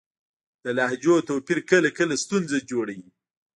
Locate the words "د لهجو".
0.63-1.15